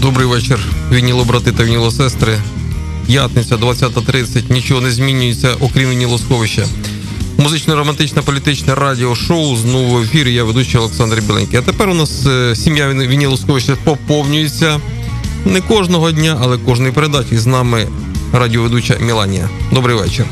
[0.00, 0.58] Добрий вечір,
[0.92, 2.38] вініло-брати та вініло-сестри.
[3.06, 4.52] П'ятниця, 20.30.
[4.52, 6.66] Нічого не змінюється, окрім вінілосховища.
[7.38, 10.34] Музичне романтичне політичне радіошоу знову в ефірі.
[10.34, 11.58] Я ведучий Олександр Біленький.
[11.58, 14.80] А тепер у нас е, сім'я вінілосховища поповнюється
[15.44, 17.38] не кожного дня, але кожної передачі.
[17.38, 17.86] З нами
[18.32, 19.48] радіоведуча Міланія.
[19.72, 20.26] Добрий вечір.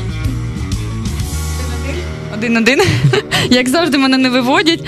[2.45, 2.81] Один-один.
[3.51, 4.79] Як завжди, мене не виводять.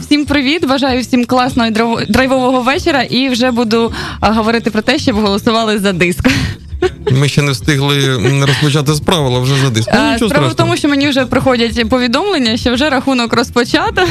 [0.00, 0.66] Всім привіт!
[0.66, 1.70] Бажаю всім класного
[2.08, 3.02] драйвового вечора.
[3.02, 6.28] І вже буду говорити про те, щоб голосували за диск.
[7.10, 9.88] Ми ще не встигли розпочати справу, але вже за диск.
[10.20, 14.02] Ну, Справа в тому, що мені вже приходять повідомлення, що вже рахунок розпочато.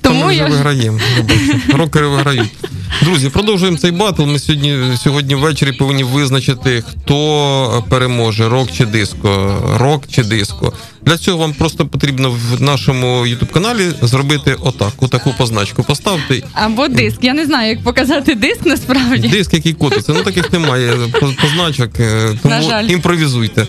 [0.00, 0.98] Тому ми вже я виграємо.
[1.74, 2.50] Рокери виграють.
[3.02, 4.22] Друзі, продовжуємо цей батл.
[4.22, 10.72] Ми сьогодні сьогодні ввечері повинні визначити, хто переможе: рок чи диско, рок чи диско.
[11.08, 15.82] Для цього вам просто потрібно в нашому ютуб каналі зробити отак, отаку позначку.
[15.82, 17.18] Поставте або диск.
[17.22, 19.28] Я не знаю, як показати диск насправді.
[19.28, 20.12] диск, який котиться.
[20.12, 20.92] Ну таких немає
[21.42, 22.84] позначок, е, тому На жаль.
[22.84, 23.66] імпровізуйте.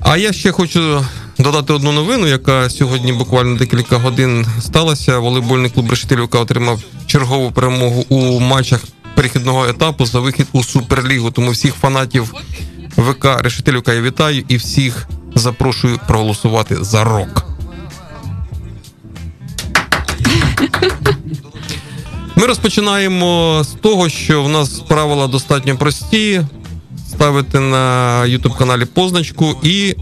[0.00, 1.04] А я ще хочу
[1.38, 5.18] додати одну новину, яка сьогодні буквально декілька годин сталася.
[5.18, 8.80] Волейбольний клуб Решетилівка отримав чергову перемогу у матчах
[9.14, 11.30] перехідного етапу за вихід у Суперлігу.
[11.30, 12.34] Тому всіх фанатів
[12.96, 17.46] ВК Решетилівка я вітаю і всіх запрошую проголосувати за рок.
[22.36, 26.42] Ми розпочинаємо з того, що в нас правила достатньо прості.
[27.08, 29.94] Ставити на youtube каналі позначку, і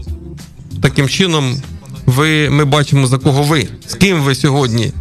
[0.81, 1.61] таким чином
[2.05, 4.91] ви, ми бачимо за кого ви, з ким ви сьогодні.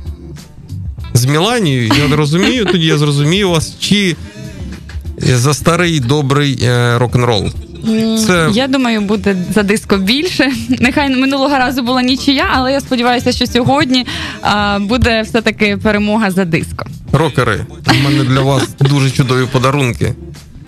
[1.14, 4.16] З Міланією, я не розумію, тоді я зрозумію вас, чи
[5.18, 7.50] за старий добрий е, рок-н-рол.
[8.26, 10.52] Це Я думаю, буде за диско більше.
[10.68, 14.06] Нехай минулого разу була нічия, але я сподіваюся, що сьогодні
[14.42, 16.86] а, буде все-таки перемога за диско.
[17.12, 17.66] рокери.
[17.90, 20.14] У мене для вас дуже чудові подарунки.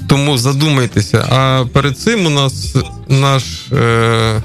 [0.09, 1.27] Тому задумайтеся.
[1.31, 2.77] А перед цим у нас
[3.09, 3.43] наш
[3.73, 4.43] е,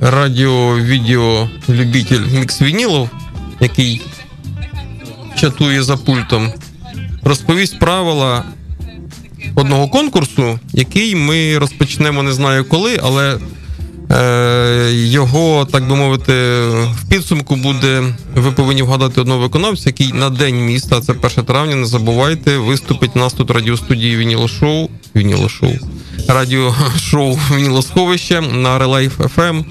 [0.00, 3.10] радіо-відео любитель мікс вінілов,
[3.60, 4.02] який
[5.36, 6.52] чатує за пультом,
[7.22, 8.44] розповість правила
[9.54, 13.38] одного конкурсу, який ми розпочнемо не знаю коли, але
[14.10, 16.32] е, його, так би мовити,
[16.72, 18.02] в підсумку буде.
[18.34, 23.10] Ви повинні вгадати одного виконавця, який на день міста, це 1 травня, не забувайте, виступить
[23.14, 24.88] у нас тут радіостудії Вінілошоу.
[25.16, 25.70] Вінілошоу.
[26.28, 29.64] Радіошоу Вінілосховище на ReLife FM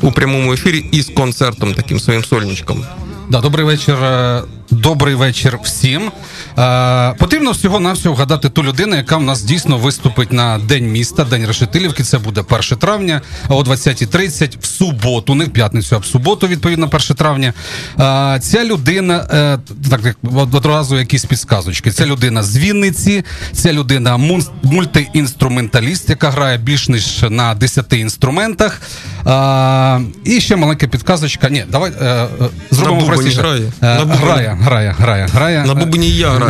[0.00, 2.84] у прямому ефірі із концертом, таким своїм сольничком.
[3.30, 3.94] Да, добрий вечір.
[3.94, 6.10] е, Добрий вечір всім.
[6.58, 11.24] Е, потрібно всього навсього вгадати ту людину, яка в нас дійсно виступить на День міста,
[11.24, 12.02] День Решетилівки.
[12.02, 16.86] Це буде 1 травня о 20.30 в суботу, не в п'ятницю, а в суботу, відповідно,
[16.86, 17.52] 1 травня.
[18.00, 19.58] Е, ця людина, е,
[19.90, 20.16] так як
[20.54, 21.90] одразу якісь підсказочки.
[21.90, 24.16] Ця людина з Вінниці, ця людина
[24.62, 28.80] мультиінструменталіст, яка грає більш ніж на 10 інструментах.
[29.26, 31.48] Е, і ще маленька підказочка.
[31.48, 32.28] Ні, давай е, е,
[32.70, 33.40] зробимо простіше.
[33.40, 33.72] грає?
[33.82, 35.64] Е, грає, грає, грає, грає.
[35.64, 36.45] На бубні я граю.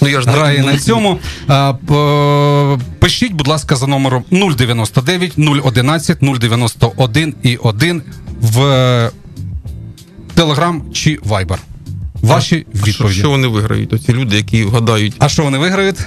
[0.00, 1.18] Ну я ж не Грає на цьому.
[2.98, 5.32] Пишіть, будь ласка, за номером 099
[5.64, 8.02] 011 091 і 1
[8.40, 8.58] в
[10.36, 11.56] Telegram чи Viber.
[12.22, 13.18] Ваші А що, відповіді.
[13.18, 13.92] що вони виграють?
[13.92, 15.14] Оці люди, які вгадають.
[15.18, 15.98] А що вони виграють?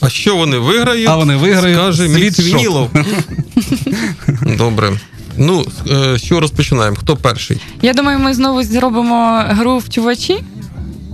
[0.00, 1.08] А що вони виграють?
[1.08, 2.54] А вони виграють Скаже Міц світшот.
[2.54, 2.90] Вінілов.
[4.58, 4.92] Добре.
[5.36, 6.96] Ну, е, що розпочинаємо?
[6.96, 7.60] Хто перший?
[7.82, 10.38] Я думаю, ми знову зробимо гру в чувачі.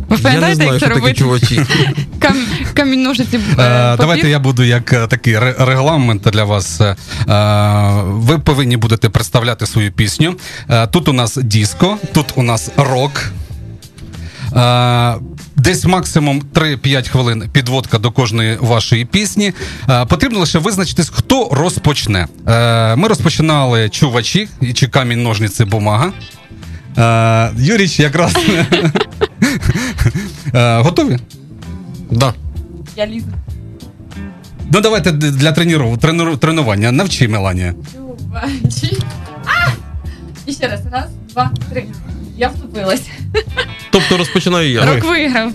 [0.09, 1.15] Ви Я не пам'ятаєте, знаю, як це робити?
[1.15, 1.61] чувачі.
[2.19, 2.37] Кам...
[2.75, 3.37] Камінь ножиці.
[3.59, 3.97] е, Е.
[3.97, 6.81] Давайте я буду як е, такий ре- регламент для вас.
[6.81, 6.97] Е,
[8.05, 10.35] Ви повинні будете представляти свою пісню.
[10.71, 13.33] Е, Тут у нас диско, тут у нас рок.
[14.57, 15.15] Е,
[15.57, 19.53] Десь максимум 3-5 хвилин підводка до кожної вашої пісні.
[19.91, 22.27] Е, Потрібно лише визначитись, хто розпочне.
[22.49, 26.13] Е, Ми розпочинали чувачі чи камінь, ножниці, бумага.
[26.99, 28.37] Е, Юріч, якраз
[28.73, 28.91] Е,
[30.83, 31.19] готові?
[32.11, 32.35] Да.
[32.97, 33.27] Я лізу.
[34.73, 35.53] Ну давайте для
[36.37, 36.93] тренування.
[36.93, 37.75] Навчи Меланія.
[40.47, 40.81] І ще раз.
[40.93, 41.85] Раз, два, три.
[42.37, 43.03] Я вступилась.
[43.91, 44.95] Тобто розпочинаю я.
[44.95, 45.53] Рок виграв.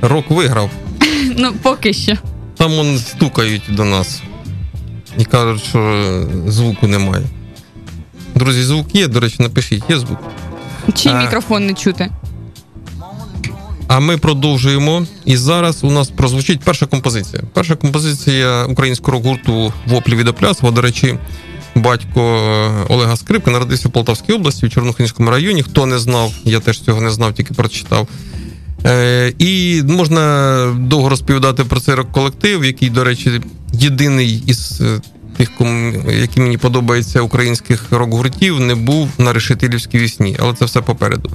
[0.00, 0.70] Рок виграв.
[1.38, 2.12] Ну, поки що.
[2.56, 4.22] Там он стукають до нас
[5.18, 7.24] і кажуть, що е, звуку немає.
[8.34, 10.18] Друзі, звук є, до речі, напишіть, є звук.
[10.94, 11.22] Чий А.
[11.22, 12.10] мікрофон не чути?
[13.88, 15.06] А ми продовжуємо.
[15.24, 17.42] І зараз у нас прозвучить перша композиція.
[17.52, 20.72] Перша композиція українського рок-гурту Воплі від Оплясова.
[20.72, 21.18] До речі,
[21.74, 25.62] батько е, Олега Скрипка, народився в Полтавській області, у Чорнухинському районі.
[25.62, 28.08] Хто не знав, я теж цього не знав, тільки прочитав.
[28.86, 33.40] Е, І можна довго розповідати про цей рок-колектив, який, до речі,
[33.72, 35.00] єдиний із е,
[35.36, 35.50] тих,
[36.10, 41.30] які мені подобається українських рок-гуртів, не був на решетилівській вісні, але це все попереду.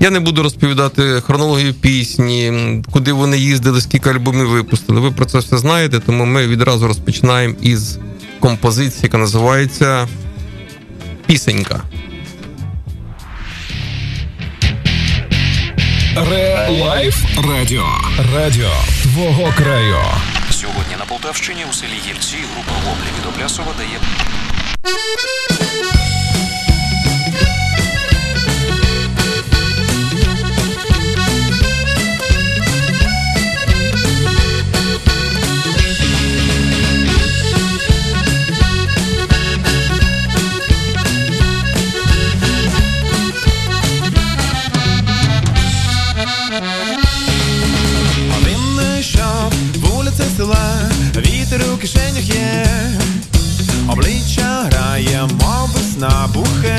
[0.00, 2.52] Я не буду розповідати хронологію пісні,
[2.90, 5.00] куди вони їздили, скільки альбомів випустили.
[5.00, 7.98] Ви про це все знаєте, тому ми відразу розпочинаємо із
[8.40, 10.08] композиції, яка називається
[11.26, 11.82] Пісенька.
[16.30, 17.16] Ре Лайф
[17.48, 17.86] Радіо.
[18.34, 18.70] Радіо
[19.02, 19.96] твого краю.
[20.74, 24.00] Сьогодні на Полтавщині у селі Єльці група Воблі від Облясова дає
[46.56, 46.93] А
[50.36, 52.66] села, вітер у кишенях є,
[53.88, 56.78] обличчя грає, мов весна бухе.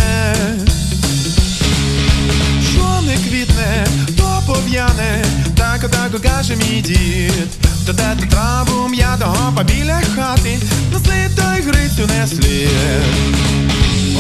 [2.71, 3.87] Що не квітне,
[4.17, 5.25] то пов'яне,
[5.57, 7.47] так так каже мій дід.
[7.85, 10.59] То де ту траву м'ятого побіля хати,
[10.91, 12.67] несли той грицю несли.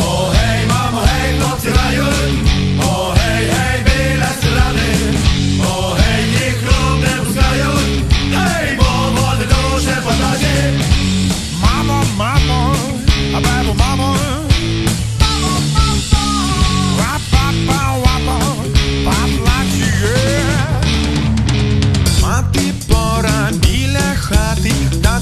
[0.01, 2.74] О, гей, мамо, гей, хлопці грають,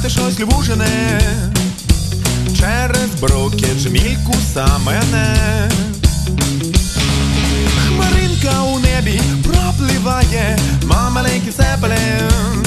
[0.03, 1.19] дати щось любужене.
[2.59, 4.33] Через броки жмільку
[4.85, 5.35] мене.
[7.87, 12.65] Хмаринка у небі пропливає, ма маленький цепелин.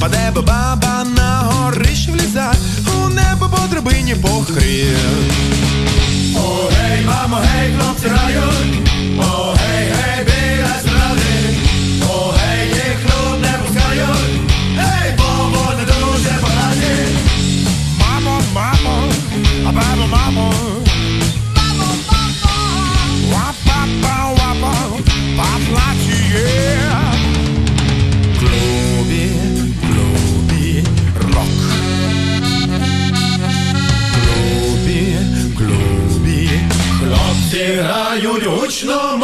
[0.00, 2.52] Паде баба на горищ вліза,
[2.96, 4.96] у небо по драбині похрін.
[6.36, 9.91] О, гей, мамо, гей, хлопці грають, о, гей,
[38.31, 39.17] грають гучно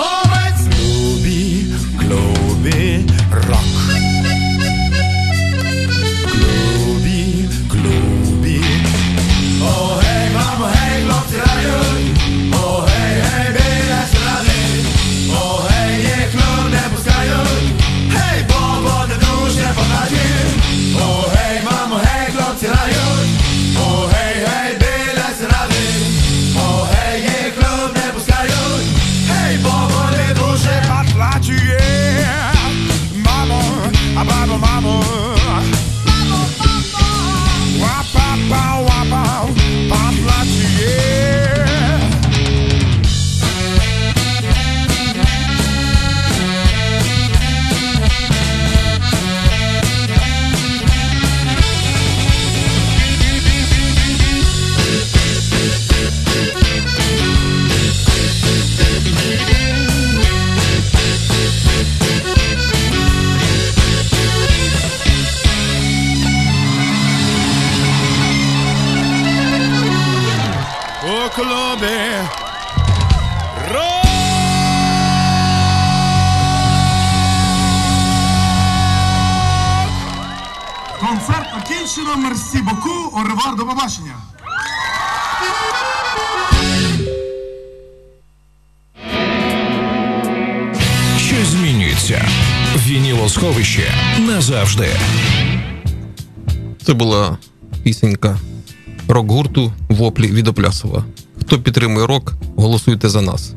[100.32, 101.04] від Оплясова.
[101.40, 103.52] Хто підтримує рок, голосуйте за нас.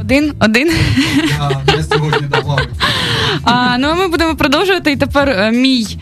[0.00, 0.70] Один, один.
[1.76, 2.60] Я сьогодні давав.
[3.42, 4.92] А, ну а ми будемо продовжувати.
[4.92, 5.98] І тепер е, мій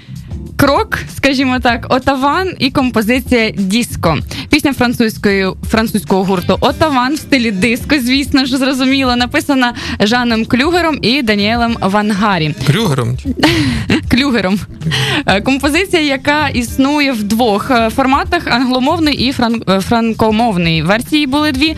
[0.57, 4.19] крок, скажімо так, Отаван і композиція Діско.
[4.51, 11.23] Пісня французькою французького гурту Отаван в стилі диско, звісно ж, зрозуміло, написана Жаном Клюгером і
[11.23, 12.55] Даніелем Вангарі.
[12.67, 13.17] Крюгером?
[14.11, 14.59] Клюгером.
[15.27, 20.83] Е, Композиція, яка існує в двох е, форматах: англомовний і фран- е, франкомовний.
[20.83, 21.77] Версії були дві.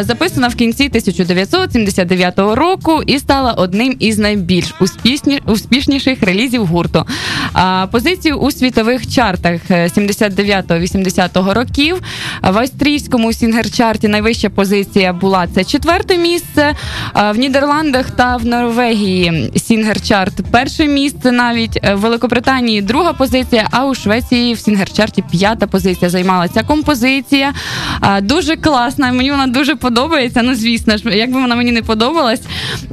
[0.00, 7.06] Записана в кінці 1979 року і стала одним із найбільш успішні, успішніших релізів гурту.
[7.52, 11.96] А позицію у світових чартах е, 79-80 років
[12.42, 16.74] в австрійському сингл-чарті найвища позиція була це четверте місце.
[17.12, 23.68] А В Нідерландах та в Норвегії сингл-чарт перше місце навіть Е, в Великобританії друга позиція,
[23.70, 27.52] а у Швеції в сингл-чарті п'ята позиція займала ця композиція.
[28.00, 30.42] А, Дуже класна, мені вона дуже подобається.
[30.42, 32.40] Ну, звісно ж, якби вона мені не подобалась.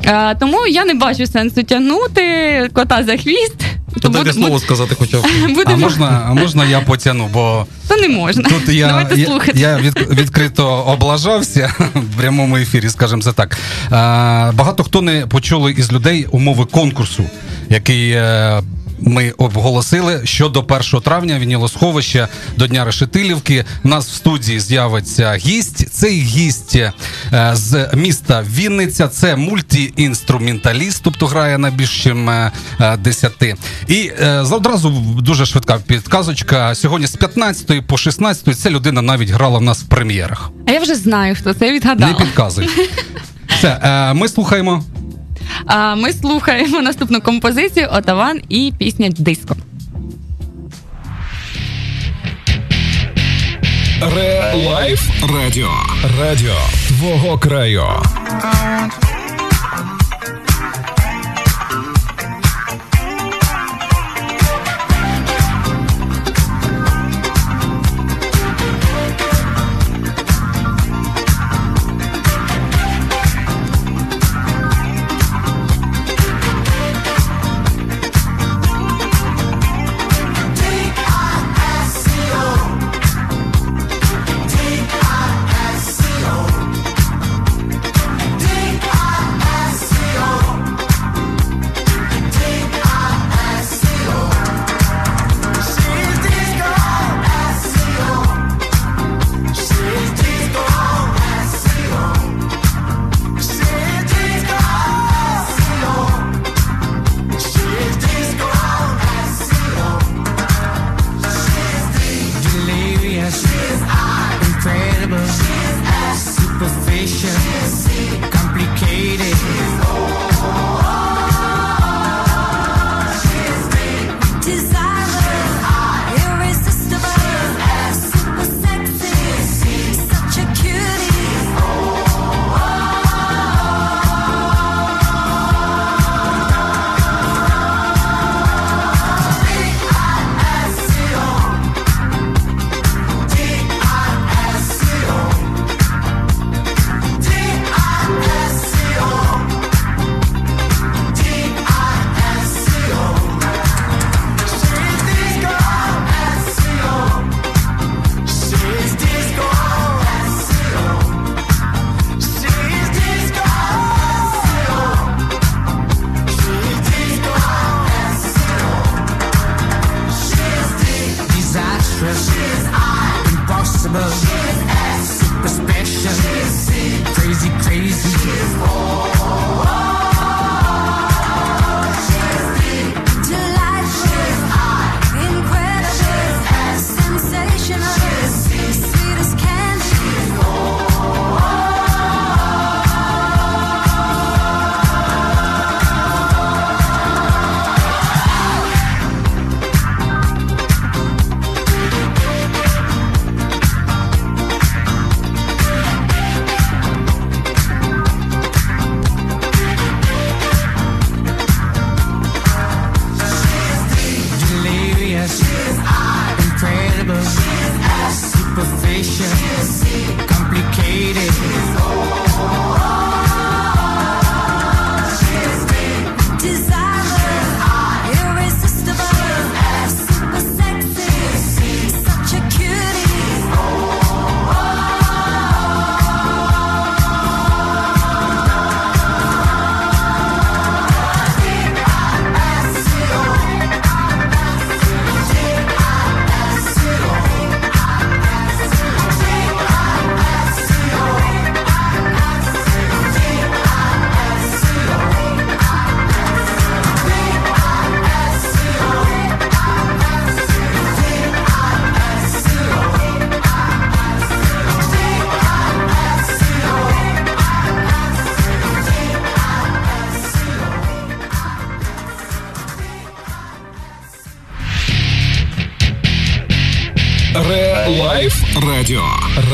[0.05, 2.21] А, Тому я не бачу сенсу тягнути
[2.73, 3.55] кота за хвіст.
[4.01, 5.25] То буде- слово сказати хоча б.
[5.45, 8.43] А Будемо, можна, а можна я потягну, бо Та не можна.
[8.49, 9.59] Тут я, Давайте я, слухати.
[9.59, 13.57] я від, відкрито облажався в прямому ефірі, скажімо це так.
[14.55, 17.23] Багато хто не почули із людей умови конкурсу,
[17.69, 18.11] який.
[18.11, 18.61] Е,
[19.01, 22.27] ми оголосили, що до 1 травня вінілосховища
[22.57, 25.89] до Дня Решетилівки у нас в студії з'явиться гість.
[25.89, 26.93] Цей гість е,
[27.53, 29.07] з міста Вінниця.
[29.07, 32.51] Це мультіінструменталіст, тобто грає на більш чим е,
[32.81, 33.31] е, 10.
[33.87, 34.11] І
[34.51, 34.89] одразу
[35.21, 36.75] дуже швидка підказочка.
[36.75, 40.51] Сьогодні з 15 по 16 ця людина навіть грала в нас в прем'єрах.
[40.67, 42.69] А я вже знаю, хто це я Не підказуй.
[43.47, 44.83] Все, ми слухаємо.
[45.65, 49.55] А ми слухаємо наступну композицію Отаван і пісня Диско.
[54.15, 55.01] Ре Лайф
[55.33, 55.71] Радіо.
[56.19, 56.55] Радіо
[56.87, 57.83] твого краю.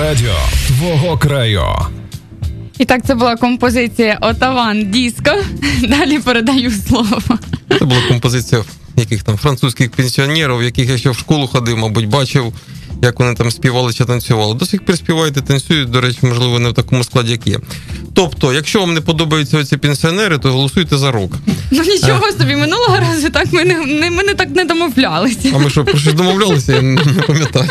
[0.06, 0.36] Радіо
[0.68, 1.64] твого краю.
[2.80, 5.32] І так, це була композиція Отаван Діско.
[5.90, 7.22] Далі передаю слово.
[7.80, 8.64] Це була композиція
[8.96, 12.54] яких там французьких пенсіонерів, яких я ще в школу ходив, мабуть, бачив,
[13.02, 14.54] як вони там співали чи танцювали.
[14.54, 17.60] До сих пір співають і танцюють, до речі, можливо, не в такому складі, як є.
[18.14, 21.32] Тобто, якщо вам не подобаються ці пенсіонери, то голосуйте за рок.
[21.72, 25.52] Ну нічого собі, минулого разу так ми не, не, ми не так не домовлялися.
[25.54, 26.74] А ми що, про щось домовлялися?
[26.74, 27.70] Я не пам'ятаю.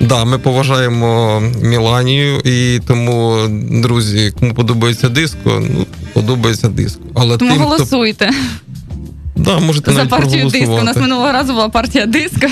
[0.00, 7.00] Да, ми поважаємо Міланію, і тому, друзі, кому подобається диско, ну подобається диско.
[7.14, 8.30] Але Тому тим, хто голосуйте
[9.38, 10.74] да, можете за навіть партію диско.
[10.74, 12.46] У нас минулого разу була партія диско.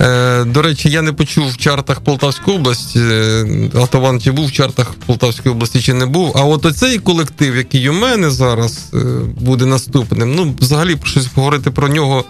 [0.00, 2.98] Е, до речі, я не почув в чартах Полтавської області.
[2.98, 6.32] е, Атаван чи був в чартах Полтавської області, чи не був.
[6.36, 8.98] А от оцей колектив, який у мене зараз е,
[9.40, 12.24] буде наступним, ну, взагалі щось говорити про нього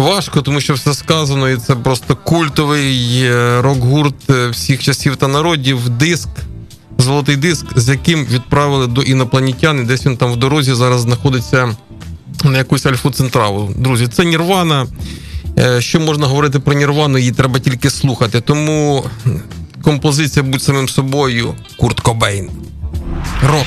[0.00, 5.28] важко, тому що все сказано, і це просто культовий е, рок-гурт е, всіх часів та
[5.28, 6.28] народів, диск.
[6.98, 11.76] Золотий диск, з яким відправили до інопланетян, і десь він там в дорозі зараз знаходиться
[12.44, 13.70] на якусь Альфу Центраву.
[13.76, 14.86] Друзі, це Нірвана.
[15.58, 18.40] Е, Що можна говорити про Нірвану, її треба тільки слухати.
[18.40, 19.04] Тому
[19.82, 22.50] композиція будь самим собою, Курт Кобейн.
[23.42, 23.66] Рок.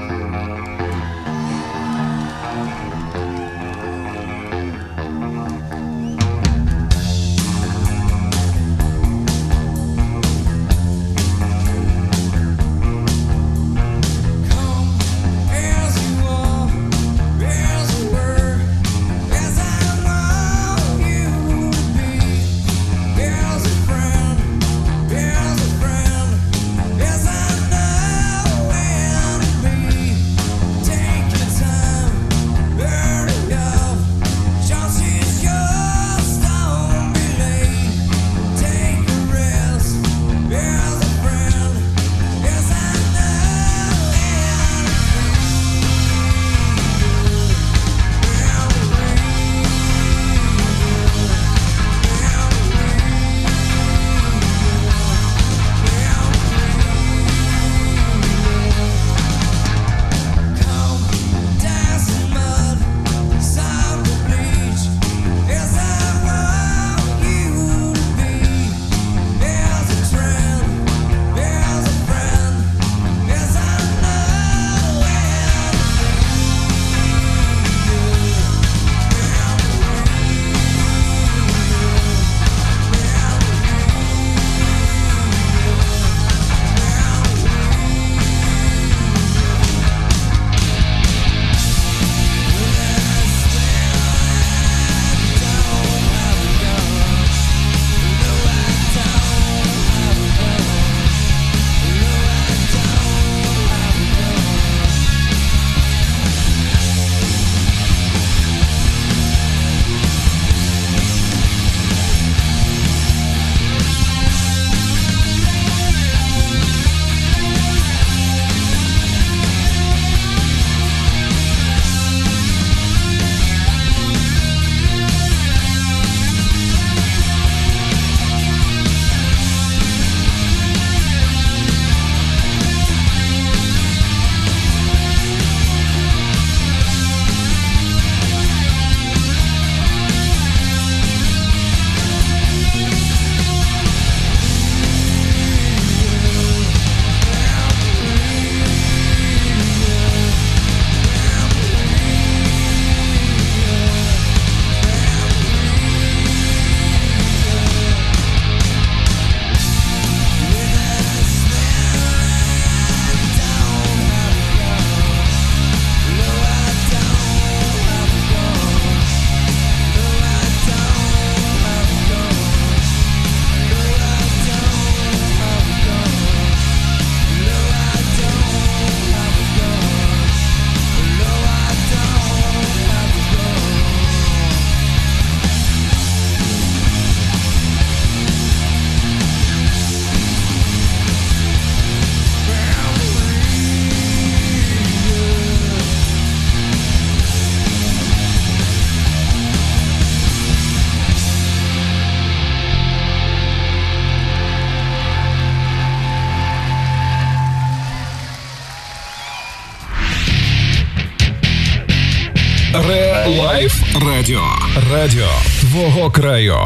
[214.21, 214.43] Радіо.
[214.91, 215.27] Радіо
[215.59, 216.57] твого краю.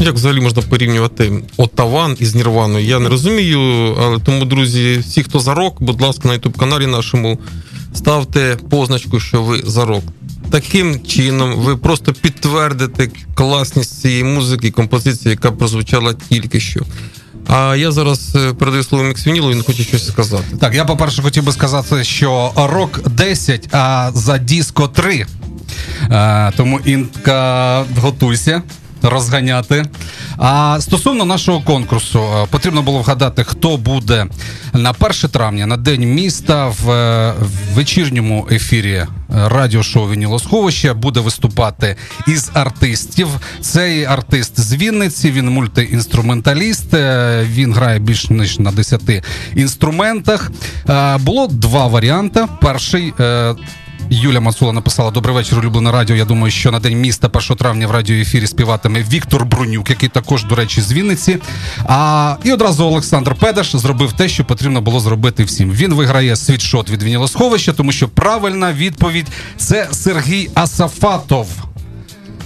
[0.00, 2.86] Як взагалі можна порівнювати Отаван із Нірваною?
[2.86, 3.60] Я не розумію,
[4.02, 7.38] але тому, друзі, всі, хто за рок, будь ласка, на ютуб каналі нашому
[7.94, 10.04] ставте позначку, що ви за рок.
[10.50, 16.80] Таким чином ви просто підтвердите класність цієї музики і композиції, яка прозвучала тільки що.
[17.46, 20.56] А я зараз е, передаю слово Міксвінілу, він хоче щось сказати.
[20.60, 25.26] Так, я по-перше хотів би сказати, що рок 10, а за диско 3.
[26.10, 28.62] Е, тому інка готуйся.
[29.04, 29.84] Розганяти.
[30.38, 34.26] А стосовно нашого конкурсу, е, потрібно було вгадати, хто буде
[34.72, 37.34] на 1 травня на день міста в, е,
[37.74, 43.28] вечірньому ефірі радіошоу Вінілосховище буде виступати із артистів.
[43.60, 46.86] Цей артист з Вінниці, він мультиінструменталіст.
[47.42, 49.22] Він грає більш ніж на 10
[49.54, 50.50] інструментах.
[51.18, 52.46] Було два варіанти.
[52.60, 53.12] Перший.
[54.10, 56.16] Юля Мацула написала Добрий вечір, улюблене радіо.
[56.16, 60.44] Я думаю, що на день міста 1 травня в радіоефірі співатиме Віктор Брунюк, який також,
[60.44, 61.38] до речі, з Вінниці.
[61.84, 65.72] А і одразу Олександр Педаш зробив те, що потрібно було зробити всім.
[65.72, 71.48] Він виграє світшот від Вінілосховища, тому що правильна відповідь це Сергій Асафатов.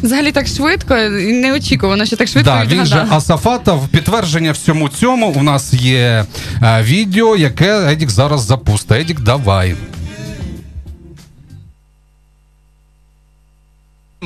[0.02, 3.06] Взагалі так швидко неочікувано, що так швидко Да, він же.
[3.10, 3.88] Асафатов.
[3.88, 5.26] Підтвердження всьому цьому.
[5.28, 6.24] У нас є
[6.62, 8.98] е, відео, яке Едік зараз запустить.
[9.00, 9.74] Едік, давай.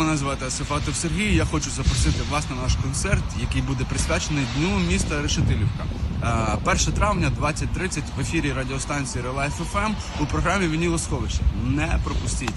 [0.00, 1.34] Мене звати Асифатов Сергій.
[1.34, 5.84] Я хочу запросити вас на наш концерт, який буде присвячений Дню міста Решетилівка.
[6.22, 11.40] Е, 1 травня 20.30 в ефірі радіостанції Relife FM у програмі Вініло Сховище.
[11.66, 12.54] Не пропустіть.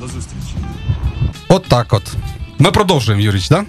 [0.00, 0.54] До зустрічі.
[1.48, 2.14] От так от.
[2.58, 3.64] Ми продовжуємо, Юріч, так?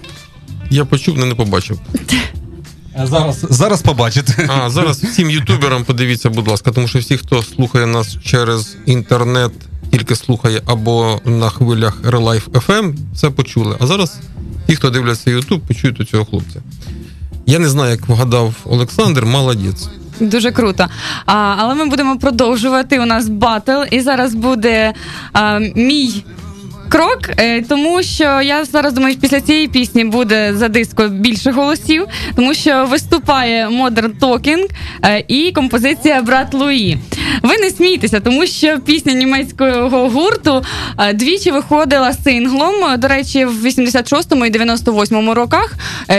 [0.70, 1.80] Я почув, але не побачив.
[3.04, 4.48] Зараз, зараз побачите.
[4.48, 9.52] А зараз всім ютуберам подивіться, будь ласка, тому що всі, хто слухає нас через інтернет,
[9.92, 13.76] тільки слухає або на хвилях Relife FM, це почули.
[13.80, 14.18] А зараз
[14.66, 16.60] ті, хто дивляться Ютуб, почують у цього хлопця.
[17.46, 19.88] Я не знаю, як вгадав Олександр, молодець.
[20.20, 20.86] Дуже круто.
[21.26, 23.00] А, але ми будемо продовжувати.
[23.00, 24.92] У нас батл, і зараз буде
[25.32, 26.24] а, мій.
[26.88, 32.06] Крок, е, тому що я зараз думаю, після цієї пісні буде за диско більше голосів,
[32.36, 34.64] тому що виступає Modern Talking
[35.04, 36.98] е, і композиція Брат Луї.
[37.42, 40.64] Ви не смійтеся, тому що пісня німецького гурту
[40.98, 42.74] е, двічі виходила синглом.
[42.98, 45.74] До речі, в 86-му і 98-му роках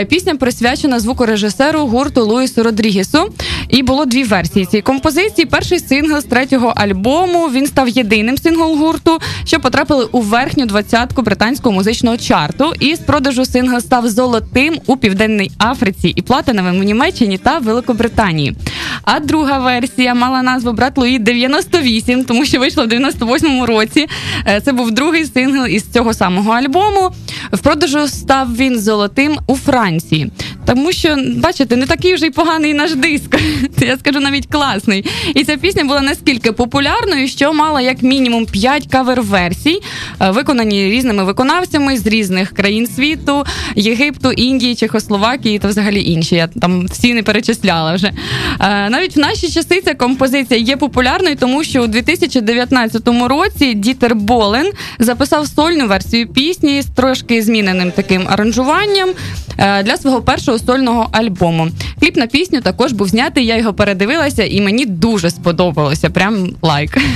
[0.08, 3.32] пісня присвячена звукорежисеру гурту Луїсу Родрігесу.
[3.68, 5.46] І було дві версії цієї композиції.
[5.46, 10.20] Перший сингл з третього альбому він став єдиним синглом гурту, що потрапили у
[10.58, 12.72] верхню двадцятку британського музичного чарту.
[12.80, 18.56] І з продажу сингл став золотим у Південній Африці і платиновим у Німеччині та Великобританії.
[19.02, 24.06] А друга версія мала назву Брат Луї 98, тому що вийшла в 98-му році.
[24.46, 27.10] Е, Це був другий сингл із цього самого альбому.
[27.52, 30.30] В продажу став він золотим у Франції.
[30.68, 33.36] Тому що, бачите, не такий вже й поганий наш диск.
[33.80, 35.04] Я скажу навіть класний.
[35.34, 39.80] І ця пісня була наскільки популярною, що мала як мінімум 5 кавер-версій,
[40.20, 43.44] е, виконані різними виконавцями з різних країн світу,
[43.76, 46.34] Єгипту, Індії, Чехословакії та взагалі інші.
[46.34, 48.12] Я там всі не перечисляла вже.
[48.60, 54.14] Е, Навіть в наші часи ця композиція є популярною, тому що у 2019 році Дітер
[54.14, 59.10] Болен записав сольну версію пісні з трошки зміненим таким аранжуванням
[59.58, 61.68] е, для свого першого сольного альбому.
[62.00, 63.46] Кліп на пісню також був знятий.
[63.46, 66.10] Я його передивилася, і мені дуже сподобалося.
[66.10, 66.98] Прям лайк.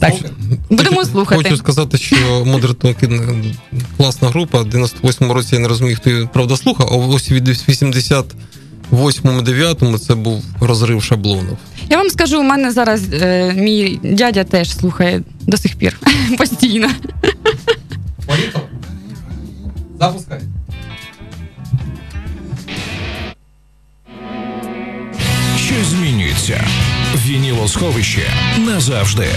[0.00, 0.14] Так,
[0.70, 1.42] будемо Хочу- слухати.
[1.42, 3.54] Хочу сказати, що Modern Talking
[3.96, 4.60] класна група.
[4.62, 9.98] В 98-му році я не розумію, хто її правда слухав, а ось від 88-му, 9-му
[9.98, 11.56] це був розрив шаблонів.
[11.90, 15.98] Я вам скажу, у мене зараз е, мій дядя теж слухає до сих пір
[16.38, 16.88] постійно.
[20.00, 20.40] Запускай.
[26.42, 26.66] Змінюється.
[27.16, 29.28] Вінілосховище назавжди.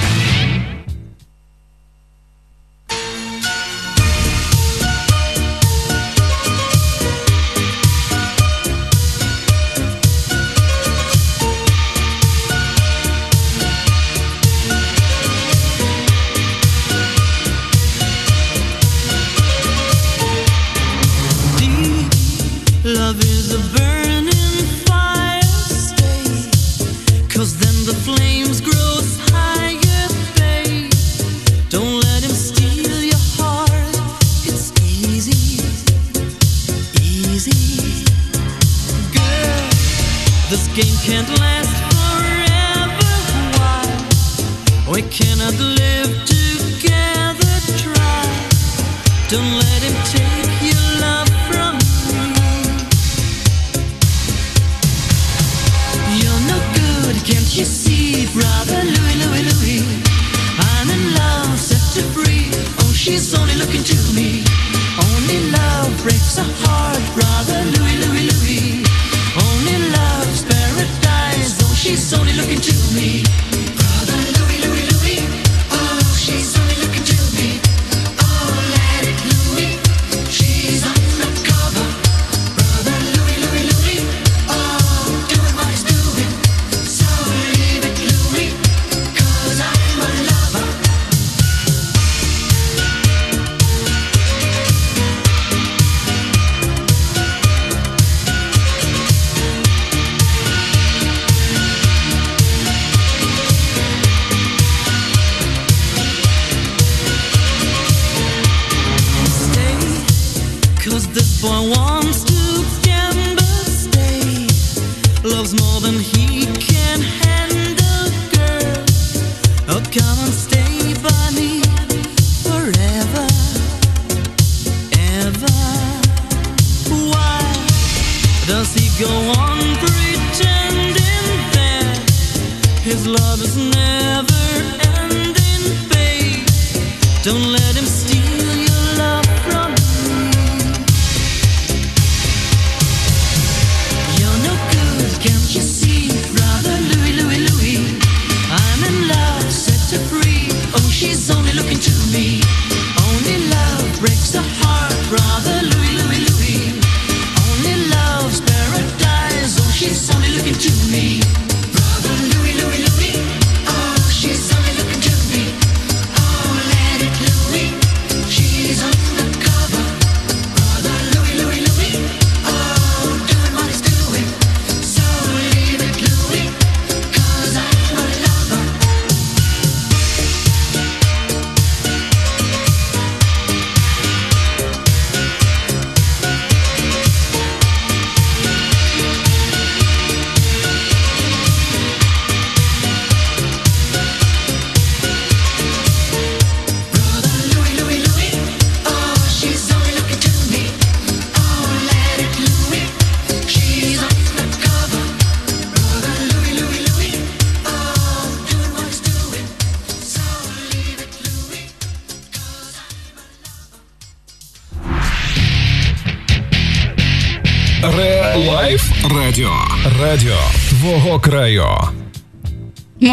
[115.25, 116.34] Loves more than he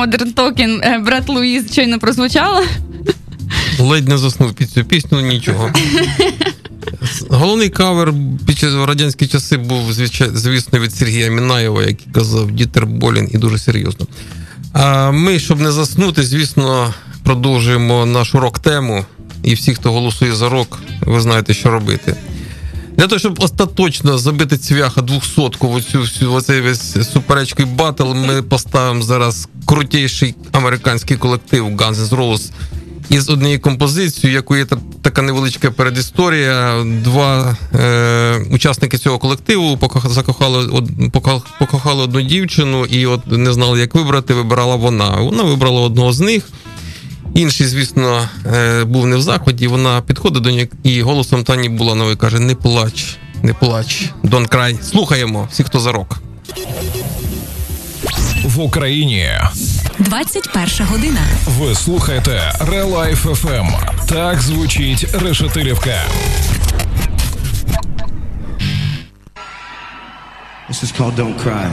[0.03, 2.63] Modern Talking, е, Брат Луї щойно прозвучала.
[3.79, 5.71] Ледь не заснув під цю пісню, нічого.
[7.31, 8.15] Головний кавер
[8.47, 9.93] під час радянські часи був,
[10.35, 14.07] звісно, від Сергія Мінаєва, який казав Дітер Болін і дуже серйозно.
[14.73, 19.05] А ми, щоб не заснути, звісно, продовжуємо нашу рок-тему.
[19.43, 22.17] І всі, хто голосує за рок, ви знаєте, що робити.
[23.03, 28.43] Для того, щоб остаточно забити цвяха 200-ку в оцю всю оцей весь суперечкий батл, ми
[28.43, 32.51] поставимо зараз крутіший американський колектив Guns N' Roses
[33.11, 36.85] із однією композицією, яку є та- така невеличка передісторія.
[36.85, 40.83] Два е, учасники цього колективу закохали
[41.59, 44.35] покохали одну дівчину і от не знали, як вибрати.
[44.35, 45.11] Вибирала вона.
[45.11, 46.45] Вона вибрала одного з них.
[47.35, 49.67] Інший, звісно, е, був не в заході.
[49.67, 54.83] Вона підходить до нього і голосом Тані Буланової каже: Не плач, не плач, don't cry.
[54.83, 56.19] Слухаємо всі, хто за рок.
[58.45, 59.31] В Україні
[59.99, 61.21] 21 година.
[61.47, 63.69] ви слухаєте Релайф FM.
[64.07, 66.01] Так звучить Решетилівка.
[70.69, 71.71] This is called Don't Cry.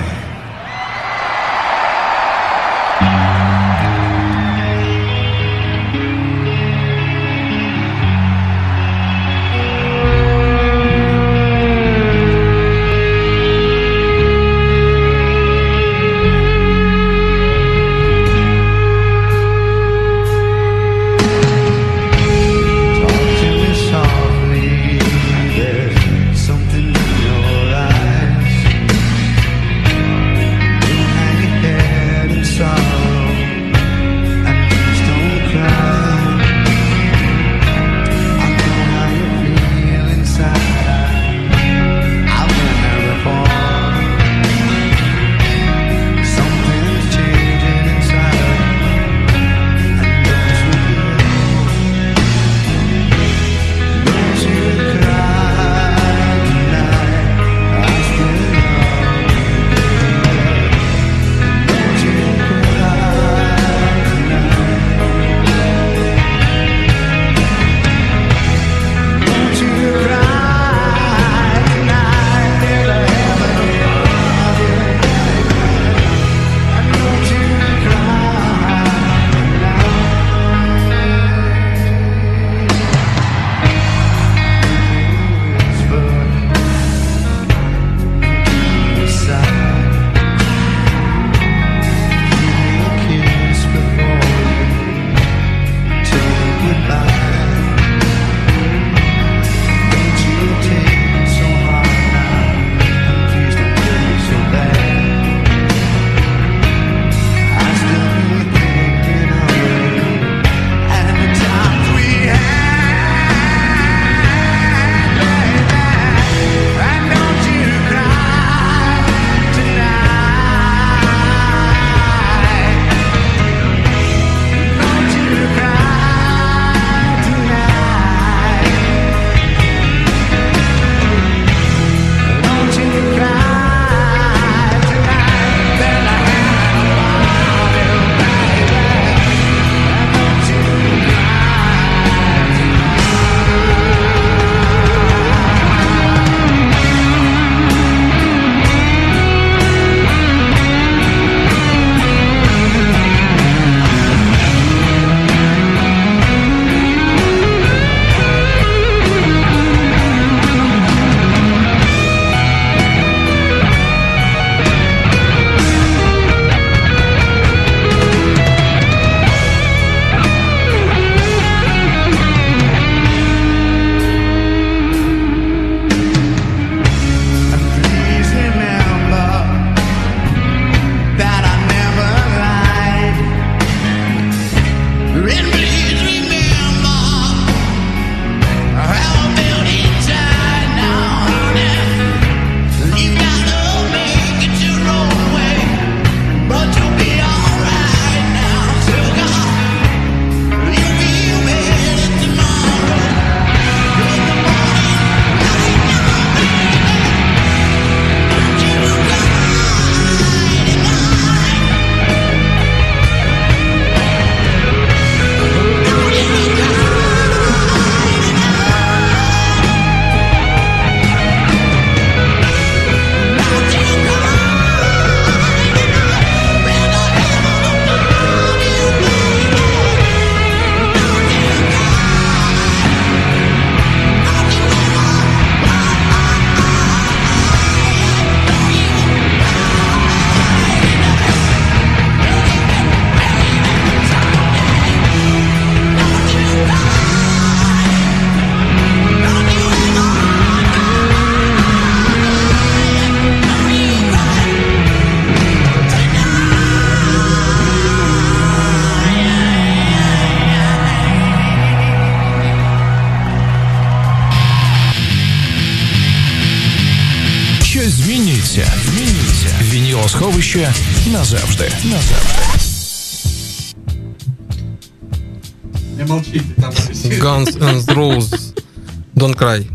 [279.40, 279.66] Cry.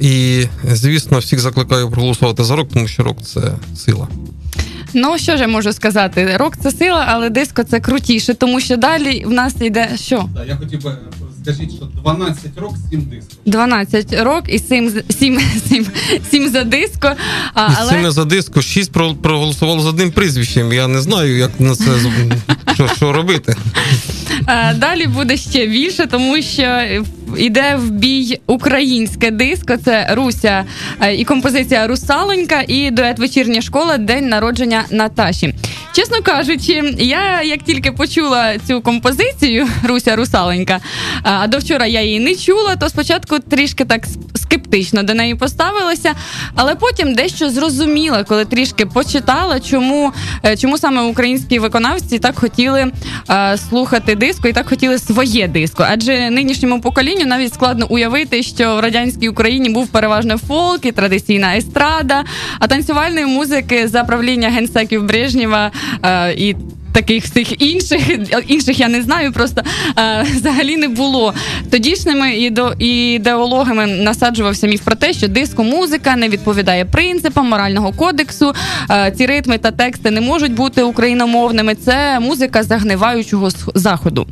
[0.00, 3.40] І, звісно, всіх закликаю проголосувати за рок, тому що рок це
[3.76, 4.08] сила.
[4.94, 6.36] Ну що ж я можу сказати?
[6.36, 10.24] Рок це сила, але диско це крутіше, тому що далі в нас йде що?
[10.34, 10.96] Да, я хотів би
[11.42, 13.38] скажіть, що 12 років 7 дисків.
[13.46, 15.86] 12 рок і 7, 7, 7,
[16.30, 17.12] 7 за диско.
[17.54, 17.90] А, І але...
[17.90, 20.72] сильно за диско, шість про- проголосували з одним прізвищем.
[20.72, 21.84] Я не знаю, як на це
[22.74, 23.56] що, що робити.
[24.48, 26.80] Е, Далі буде ще більше, тому що
[27.36, 29.76] йде в бій українське диско.
[29.76, 30.64] Це Руся
[31.00, 35.54] е, і композиція Русалонька, і дует вечірня школа День народження Наташі.
[35.94, 40.80] Чесно кажучи, я як тільки почула цю композицію Руся Русаленька,
[41.22, 46.14] а до вчора я її не чула, то спочатку трішки так скептично до неї поставилася,
[46.54, 50.12] але потім дещо зрозуміла, коли трішки почитала, чому,
[50.44, 52.92] е, чому саме українські виконавці так хотіли
[53.30, 55.86] е, слухати диско і так хотіли своє диско.
[55.88, 61.56] Адже нинішньому поколінню навіть складно уявити, що в радянській Україні був переважно фолк і традиційна
[61.56, 62.24] естрада,
[62.58, 65.70] а танцювальної музики за правління генсеків Брежнєва
[66.04, 66.56] е, і.
[66.94, 68.00] Таких всіх інших
[68.46, 69.62] інших я не знаю, просто
[69.98, 71.34] е, взагалі не було.
[71.70, 72.34] Тодішніми
[72.78, 78.54] ідеологами насаджувався міф про те, що диско-музика не відповідає принципам морального кодексу.
[78.90, 81.74] Е, ці ритми та тексти не можуть бути україномовними.
[81.74, 84.26] Це музика загниваючого заходу.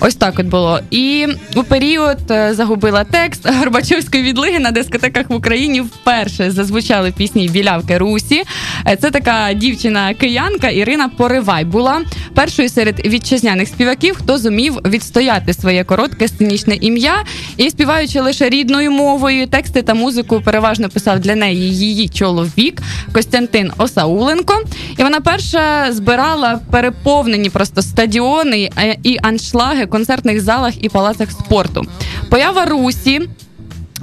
[0.00, 0.80] Ось так от було.
[0.90, 7.48] І у період е, загубила текст Горбачовської відлиги на дискотеках в Україні вперше зазвучали пісні
[7.48, 8.42] білявки Русі.
[8.86, 12.00] Е, Це така дівчина-киянка Ірина Поривай була
[12.34, 17.24] першою серед вітчизняних співаків, хто зумів відстояти своє коротке сценічне ім'я
[17.56, 22.82] і співаючи лише рідною мовою, тексти та музику переважно писав для неї її чоловік
[23.12, 24.54] Костянтин Осауленко.
[24.98, 31.30] І вона перша збирала переповнені просто стадіони е, і аншлаги в концертних залах і палацах
[31.30, 31.86] спорту.
[32.30, 33.20] Поява Русі.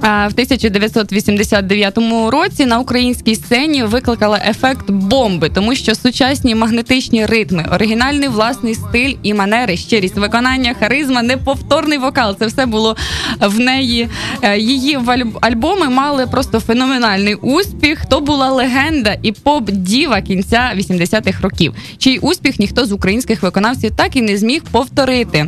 [0.02, 1.98] В 1989
[2.30, 9.14] році на українській сцені викликала ефект бомби, тому що сучасні магнетичні ритми, оригінальний власний стиль
[9.22, 12.36] і манери, щирість виконання, харизма, неповторний вокал.
[12.38, 12.96] Це все було
[13.40, 14.08] в неї.
[14.42, 14.98] Е, Її
[15.40, 18.06] альбоми мали просто феноменальний успіх.
[18.06, 24.16] То була легенда і поп-діва кінця 80-х років, чий успіх ніхто з українських виконавців так
[24.16, 25.46] і не зміг повторити.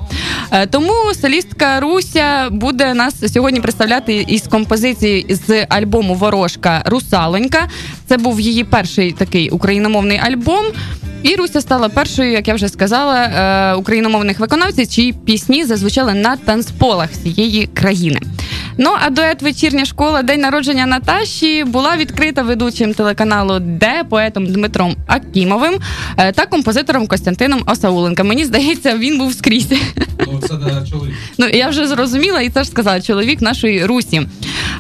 [0.51, 0.93] Е, Тому
[1.23, 7.69] солістка Руся буде нас сьогодні представляти із композиції з альбому Ворожка Русалонька.
[8.07, 10.65] Це був її перший такий україномовний альбом.
[11.23, 16.37] І Руся стала першою, як я вже сказала, е, україномовних виконавців, чиї пісні зазвучали на
[16.37, 18.21] танцполах всієї країни.
[18.79, 24.97] Ну а дует вечірня школа День народження Наташі була відкрита ведучим телеканалу Де поетом Дмитром
[25.07, 25.75] Акімовим
[26.17, 28.25] е, та композитором Костянтином Осауленка.
[28.25, 29.73] Мені здається, він був скрізь.
[30.19, 31.15] Ну, це да, чоловік.
[31.39, 34.17] Ну я вже зрозуміла, і це ж сказала чоловік нашої Русі.
[34.17, 34.27] Е,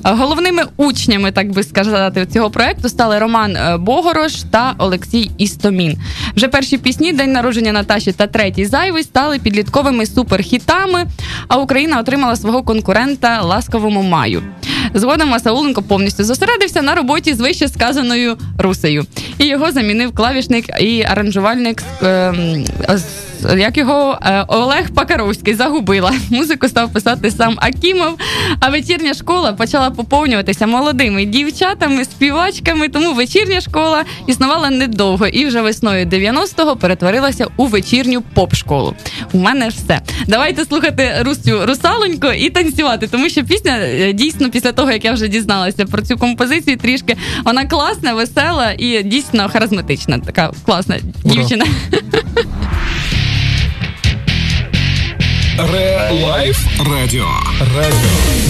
[0.03, 5.99] Головними учнями, так би сказати, цього проекту стали Роман е, Богорош та Олексій Істомін.
[6.37, 11.07] Вже перші пісні День народження Наташі та третій зайвий стали підлітковими суперхітами.
[11.49, 13.41] А Україна отримала свого конкурента
[13.85, 14.43] ласковому маю.
[14.95, 19.05] Згодом Масауленко повністю зосередився на роботі з вище сказаною Русею.
[19.39, 22.35] І його замінив клавішник і аранжувальник е,
[22.89, 23.05] з-
[23.59, 26.12] як його е, Олег Пакаровський загубила.
[26.30, 28.18] Музику став писати сам Акімов.
[28.61, 32.89] А вечірня школа почала поповнюватися молодими дівчатами, співачками.
[32.89, 38.95] Тому вечірня школа існувала недовго і вже весною 90-го перетворилася у вечірню поп-школу.
[39.32, 40.01] У мене все.
[40.26, 45.12] Давайте слухати Русю Русалонько і танцювати, тому що пісня е, дійсно після того, як я
[45.12, 50.18] вже дізналася про цю композицію, трішки вона класна, весела і дійсно харизматична.
[50.18, 51.35] Така класна Ура.
[51.35, 51.64] дівчина.
[51.93, 51.99] Ре
[55.59, 57.29] Лайф Радіо.
[57.61, 58.44] Радіо.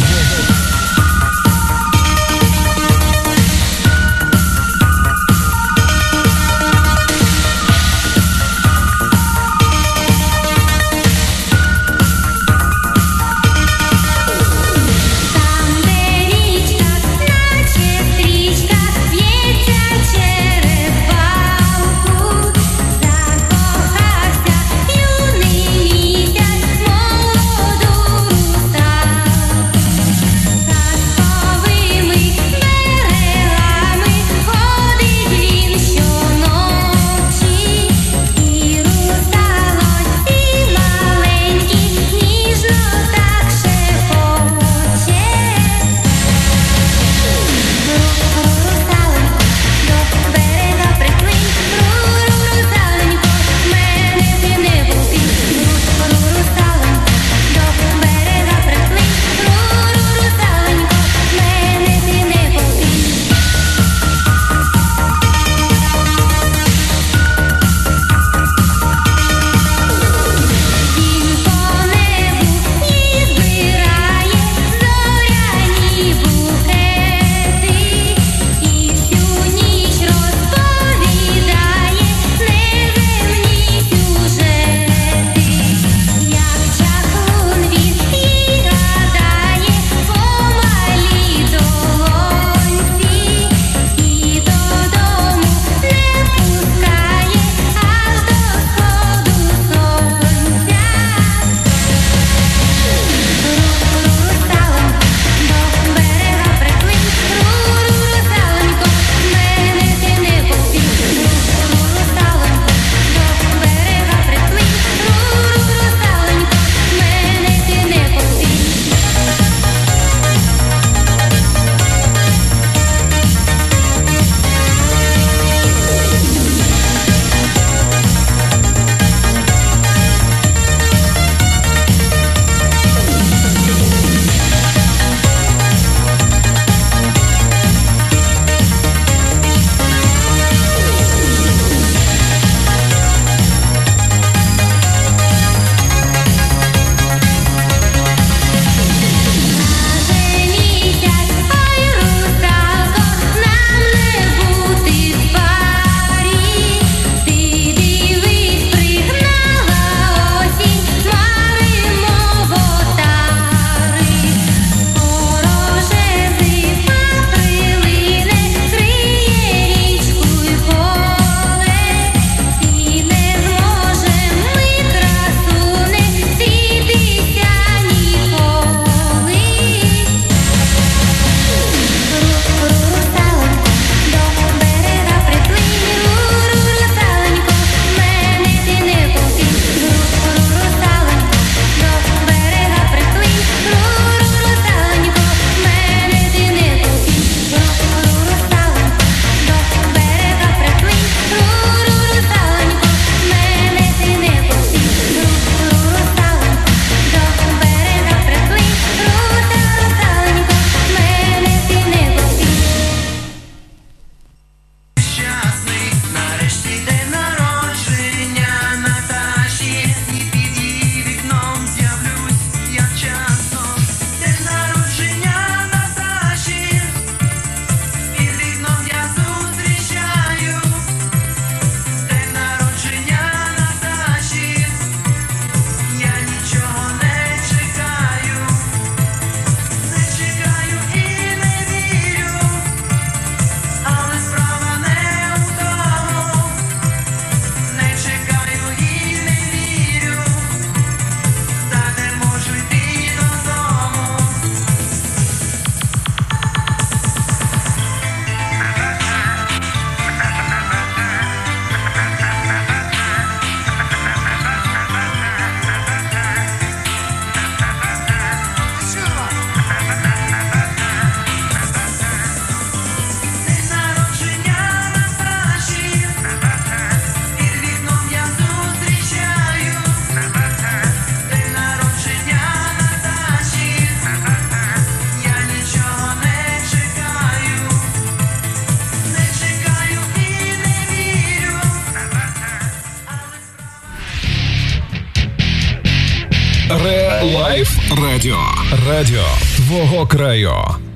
[298.24, 298.44] Радіо.
[298.88, 299.24] Радіо
[299.56, 300.52] твого краю.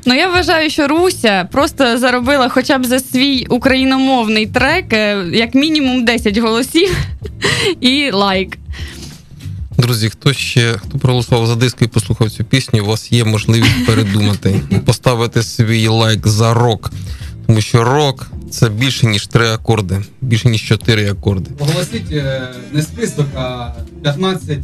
[0.06, 5.54] Ну я вважаю, що Руся просто заробила хоча б за свій україномовний трек е, як
[5.54, 6.96] мінімум 10 голосів
[7.80, 8.58] і лайк.
[9.78, 13.86] Друзі, хто ще хто проголосував за диск і послухав цю пісню, у вас є можливість
[13.86, 16.92] передумати і поставити свій лайк за рок.
[17.46, 21.50] Тому що рок це більше ніж три акорди, більше ніж чотири акорди.
[21.58, 23.70] Оголосіть е, не список, а
[24.02, 24.58] 15.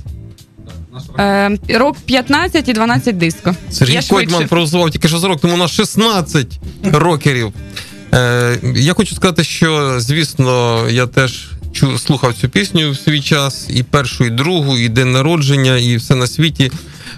[1.19, 3.55] Е, рок 15 і 12 диско.
[3.71, 4.49] Сергій Я Койдман швидше.
[4.49, 6.61] проголосував тільки що за рок, тому у нас 16
[6.93, 7.53] рокерів.
[8.15, 13.67] Е, я хочу сказати, що звісно, я теж чу, слухав цю пісню в свій час,
[13.71, 16.73] і першу, і другу, і день народження, і все на світі.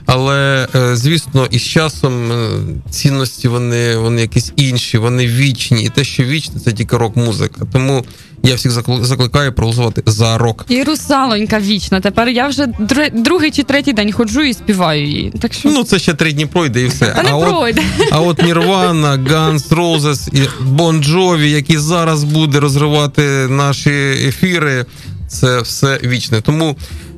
[0.06, 2.48] Але е, звісно, із часом е,
[2.90, 5.84] цінності вони, вони якісь інші, вони вічні.
[5.84, 7.66] І те, що вічне, це тільки рок-музика.
[7.72, 8.04] Тому
[8.42, 10.64] я всіх закл- закликаю проголосувати за рок.
[10.68, 12.00] І русалонька вічна.
[12.00, 12.66] Тепер я вже
[13.14, 15.32] другий чи третій день ходжу і співаю її.
[15.40, 17.06] Так що Ну, це ще три дні пройде і все.
[17.06, 17.82] Та не а, от, пройде.
[18.10, 23.90] а от Нірвана, Guns Roses і Bon Jovi, який зараз буде розривати наші
[24.26, 24.86] ефіри,
[25.28, 26.40] це все вічне.
[26.40, 26.76] Тому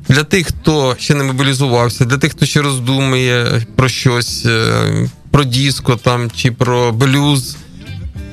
[0.09, 5.43] для тих, хто ще не мобілізувався, для тих, хто ще роздумує про щось, е, про
[5.43, 7.57] диско там чи про блюз.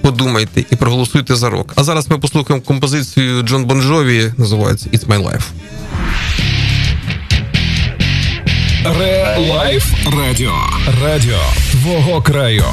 [0.07, 1.72] Подумайте і проголосуйте за рок.
[1.76, 5.44] А зараз ми послухаємо композицію Джон Бон Джові, називається It's My Life.
[8.98, 9.84] Ре Лайф
[10.18, 10.52] Радіо.
[11.02, 11.38] Радіо
[11.72, 12.64] твого краю.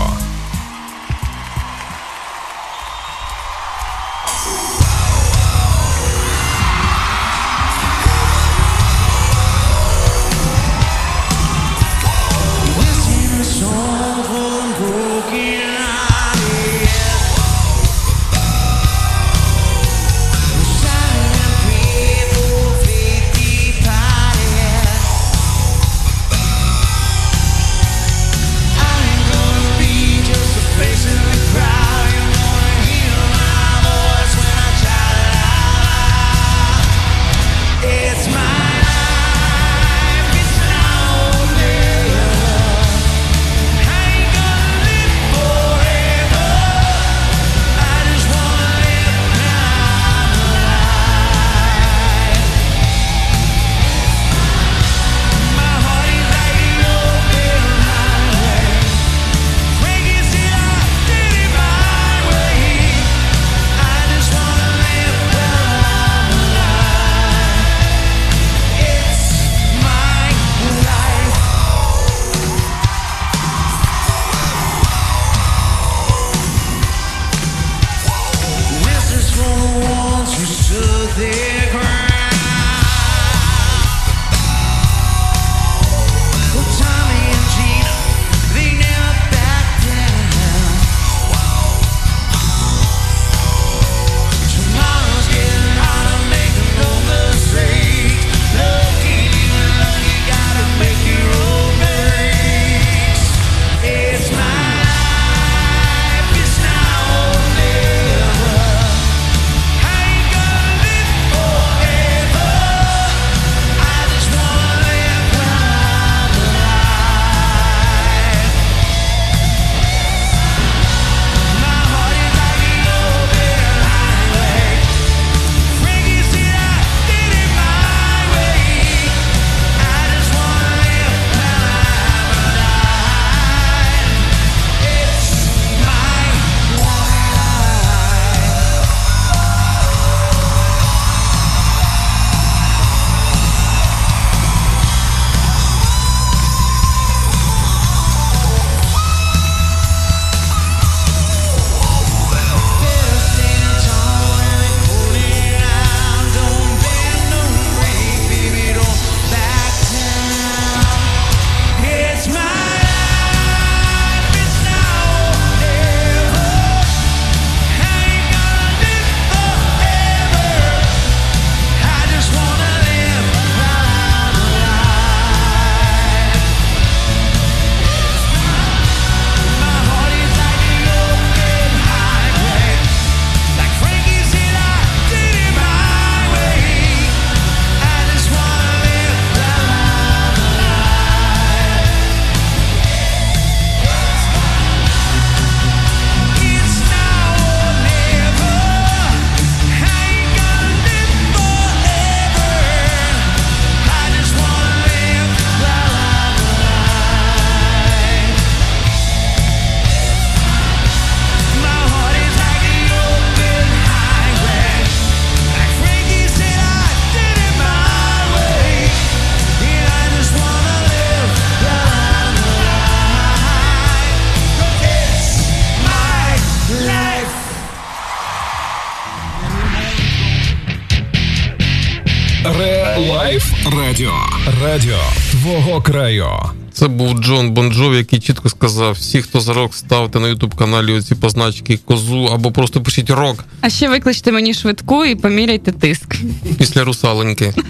[238.64, 242.81] Jako чітко всі, хто за рок, ставте на ютуб каналі оці позначки козу або просто
[242.81, 246.15] пишіть рок А ще викличте мені швидку і поміряйте тиск.
[246.57, 247.53] після русаленьки.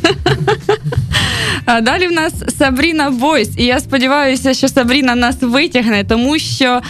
[1.65, 3.49] А далі в нас Сабріна Бойс.
[3.57, 6.81] І я сподіваюся, що Сабріна нас витягне, тому що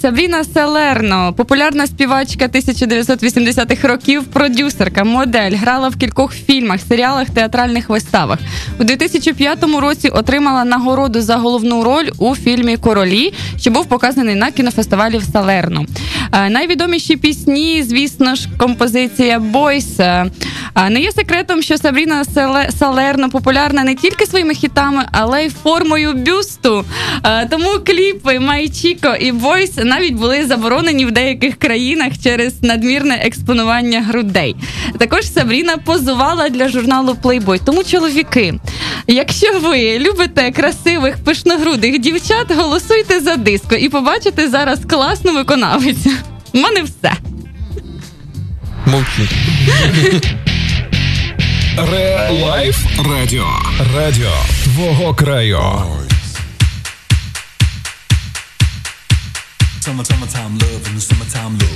[0.00, 8.38] Сабріна Селерно, популярна співачка 1980-х років, продюсерка, модель, грала в кількох фільмах, серіалах, театральних виставах.
[8.78, 14.50] У 2005 році отримала нагороду за головну роль у фільмі Королі, що був показаний на
[14.50, 15.84] кінофестивалі в Салерно.
[16.50, 19.98] Найвідоміші пісні, звісно ж, композиція Бойс.
[20.90, 22.24] Не є секретом, що Сабріна
[22.78, 26.84] Салерно популярна не тільки своїми хітами, але й формою бюсту.
[27.50, 34.56] Тому кліпи Майчіко і Бойс навіть були заборонені в деяких країнах через надмірне експонування грудей.
[34.98, 37.60] Також Сабріна позувала для журналу Playboy.
[37.64, 38.54] Тому чоловіки,
[39.06, 46.10] якщо ви любите красивих пишногрудих дівчат, голосуйте за диско і побачите зараз класну виконавицю.
[46.52, 47.12] У мене все.
[48.86, 49.34] Мовчіть.
[51.76, 52.76] Ре Лайф
[53.10, 53.46] Радіо.
[53.96, 54.32] Радіо
[54.64, 55.60] твого краю.
[59.84, 61.74] Summer, summertime love in the summertime love.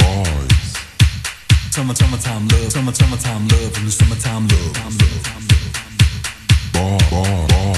[0.00, 0.70] Boys.
[1.74, 2.70] Summer, summertime love.
[2.72, 4.74] Summer, summertime love in the summertime love.
[6.74, 7.69] Boy, boy, boys.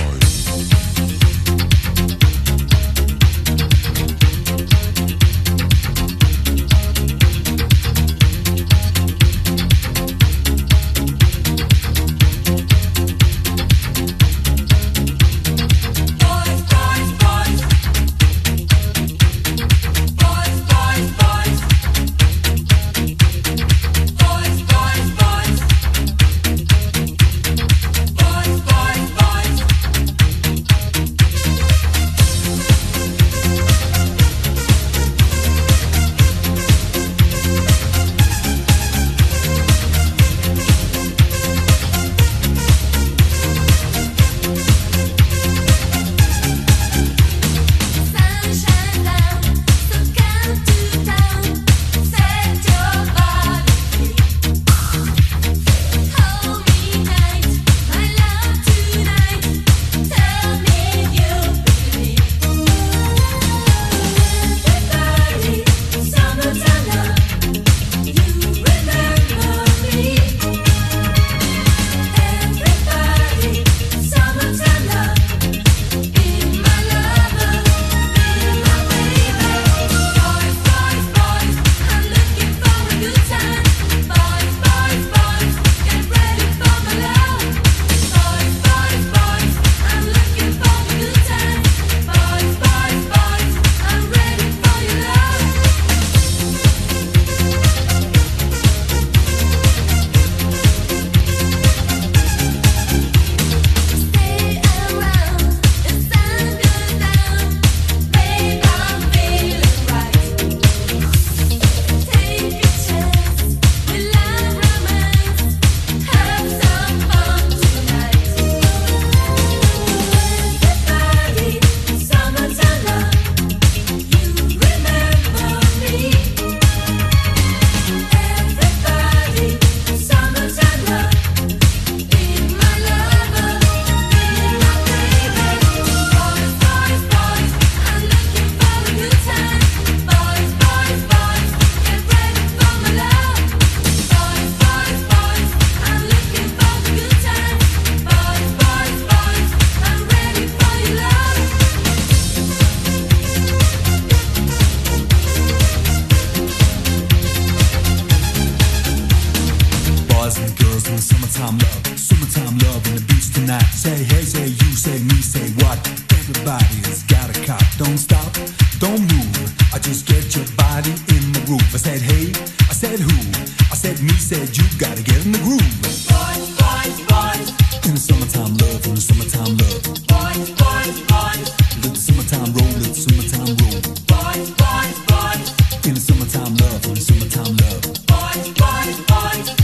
[160.23, 163.67] Boys and girls in the summertime love, summertime love and the beats tonight.
[163.75, 165.83] Say hey, say you, say me, say what?
[166.15, 167.59] Everybody's got a cop.
[167.75, 168.31] Don't stop,
[168.79, 169.35] don't move.
[169.75, 171.67] I just get your body in the groove.
[171.75, 172.31] I said hey,
[172.71, 173.19] I said who?
[173.67, 174.63] I said me, said you.
[174.79, 175.75] Gotta get in the groove.
[176.07, 177.49] Boys, boys, boys.
[177.83, 179.83] In the summertime love, in the summertime love.
[180.07, 181.47] Boys, boys, boys.
[181.83, 183.75] Let the summertime roll, let the summertime roll.
[184.07, 185.47] Boys, boys, boys.
[185.83, 187.83] In the summertime love, in the summertime love.
[188.07, 189.62] Boys, boys, boys.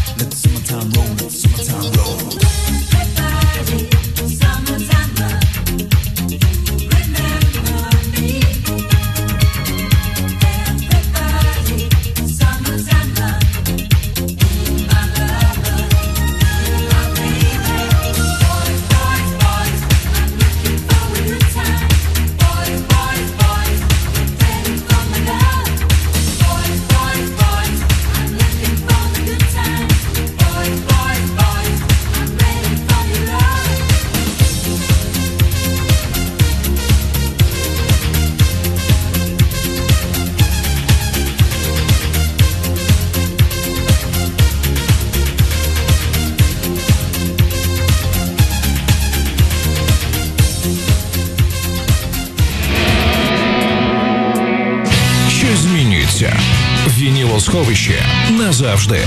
[58.62, 58.98] Назавжди.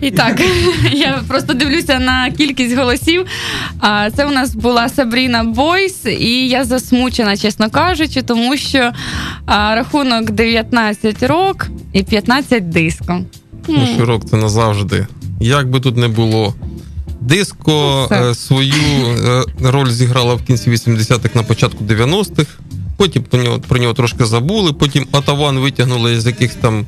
[0.00, 0.40] І так,
[0.92, 3.26] я просто дивлюся на кількість голосів.
[3.80, 8.92] А це у нас була Сабріна Бойс, і я засмучена, чесно кажучи, тому що
[9.46, 13.20] а, рахунок 19 рок і 15 диско.
[13.68, 15.06] Ну, що рок це назавжди.
[15.40, 16.54] Як би тут не було.
[17.20, 18.30] Диско Ну, все.
[18.30, 18.72] е, свою
[19.26, 22.50] е, роль зіграла в кінці 80-х, на початку 90-х.
[22.96, 24.72] Потім про нього, про нього трошки забули.
[24.72, 26.86] Потім Атаван витягнули з якихось там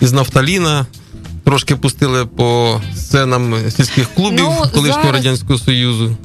[0.00, 0.86] із нафталіна,
[1.44, 6.16] трошки пустили по сценам сільських клубів Ну, колишнього зараз- Радянського Союзу.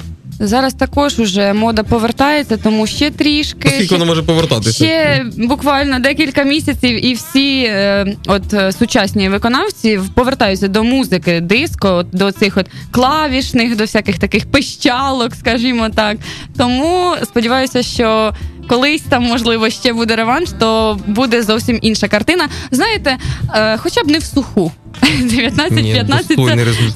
[0.43, 3.59] Зараз також уже мода повертається, тому ще трішки.
[3.63, 4.71] Наскільки ще- вона може повертатися?
[4.85, 11.95] Ще буквально декілька місяців, і всі е, от е, сучасні виконавці повертаються до музики, диско,
[11.95, 16.17] от, до цих от клавішних, до всяких таких пищалок, скажімо так.
[16.57, 18.33] Тому сподіваюся, що
[18.71, 22.49] колись там, можливо, ще буде реванш, то буде зовсім інша картина.
[22.71, 23.17] Знаєте,
[23.55, 24.71] е, хоча б не в суху.
[25.01, 26.05] 19-15 Ні,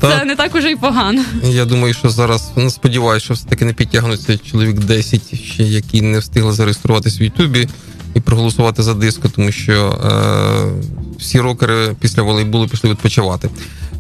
[0.02, 1.24] це, це не так уже й погано.
[1.44, 6.20] Я думаю, що зараз ну, сподіваюся, що все-таки не підтягнуться чоловік 10, ще які не
[6.20, 7.68] встигли зареєструватися в Ютубі
[8.16, 13.50] і проголосувати за диско, тому що е, всі рокери після волейболу пішли відпочивати.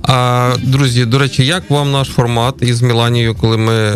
[0.07, 3.95] А друзі, до речі, як вам наш формат із Міланією, коли ми е,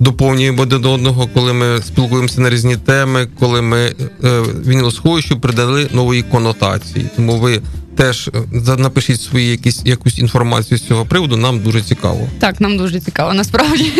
[0.00, 3.94] доповнюємо один одного, коли ми спілкуємося на різні теми, коли ми е,
[4.66, 7.06] вінілосховищу придали нової конотації.
[7.16, 7.60] Тому ви
[7.96, 8.30] теж
[8.68, 11.36] е, напишіть свої якісь якусь інформацію з цього приводу.
[11.36, 12.28] Нам дуже цікаво.
[12.38, 13.92] Так, нам дуже цікаво, насправді.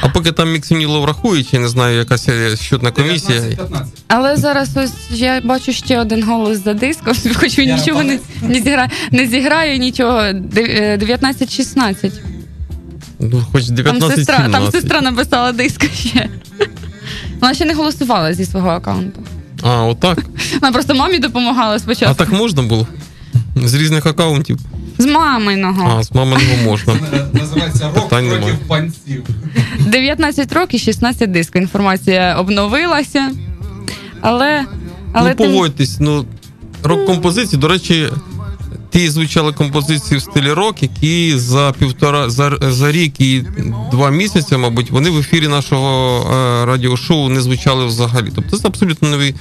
[0.00, 2.28] А поки там міксиніло врахують, я не знаю, якась
[2.60, 3.42] щотна комісія.
[4.08, 8.60] Але зараз ось я бачу ще один голос за диском, хоч він нічого не, не,
[8.60, 10.32] зіграє, не зіграє нічого.
[10.32, 12.12] Де- е, 19-16.
[13.20, 16.28] Ну, хоч Там сестра, там сестра написала диско ще.
[17.40, 19.20] Вона ще не голосувала зі свого аккаунту.
[19.62, 20.18] А, отак.
[20.60, 22.10] Вона просто мамі допомагала спочатку.
[22.10, 22.88] А так можна було?
[23.56, 24.58] З різних акаунтів.
[24.98, 25.98] З маминого.
[25.98, 26.94] А, з маминого можна.
[27.32, 28.46] Називається рок Питань нема.
[28.68, 29.24] панців.
[29.86, 31.58] 19 років, 16 диско.
[31.58, 33.30] Інформація обновилася.
[34.20, 34.64] Але.
[35.12, 36.26] але ну, тим- погодьтесь, ну,
[36.82, 38.08] рок-композиції, до речі,
[38.90, 43.44] ті звучали композиції в стилі рок, які за півтора за, за рік і
[43.90, 48.32] два місяці, мабуть, вони в ефірі нашого е, радіошоу не звучали взагалі.
[48.34, 49.34] Тобто це абсолютно нові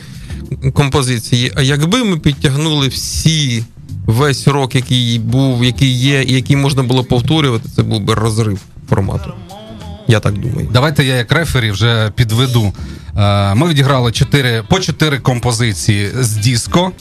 [0.73, 1.51] композиції.
[1.55, 3.63] А якби ми підтягнули всі.
[4.05, 8.59] Весь рок, який був, який є, і який можна було повторювати, це був би розрив
[8.89, 9.33] формату.
[10.07, 10.69] Я так думаю.
[10.73, 12.73] Давайте я як рефері вже підведу.
[13.17, 16.91] Е, Ми відіграли 4, по 4 композиції з диско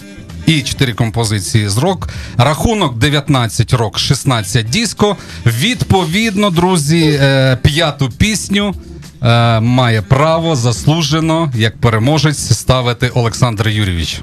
[0.47, 2.09] і 4 композиції з рок.
[2.37, 5.17] Рахунок 19 рок, 16 диско.
[5.47, 8.75] Відповідно, друзі, е, п'яту пісню
[9.23, 14.23] е, має право заслужено як переможець ставити Олександр Юрійович.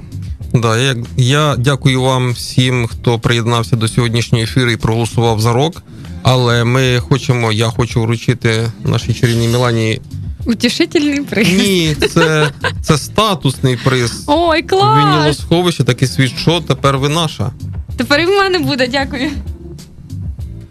[0.54, 5.84] Да, я, я дякую вам всім, хто приєднався до сьогоднішнього ефіру і проголосував за рок.
[6.24, 10.02] Але ми хочемо, я хочу вручити нашій чарівній Мілані.
[10.46, 11.48] Утішительний приз.
[11.48, 14.24] Ні, це, це статусний приз.
[14.28, 14.98] Ой, клас!
[14.98, 17.52] Вінілосховище, такий світшот, тепер ви наша.
[17.98, 19.30] Тепер і в мене буде, дякую.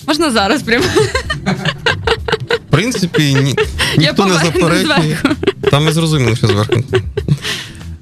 [0.06, 0.84] Можна зараз прямо.
[2.48, 3.54] В принципі, ні,
[3.98, 5.18] ніхто не заперечує.
[5.70, 6.84] Та ми зрозуміли, що зверху.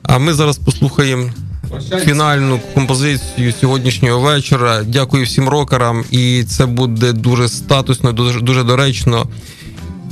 [0.03, 1.31] А ми зараз послухаємо
[2.05, 4.83] фінальну композицію сьогоднішнього вечора.
[4.87, 9.27] Дякую всім рокерам, і це буде дуже статусно, дуже, дуже доречно.